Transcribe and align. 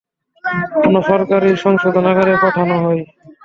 অন্য 0.79 0.97
সরকারি 1.09 1.49
সংশোধনাগারে 1.63 2.33
পাঠানো 2.43 2.75
হয়। 2.83 3.01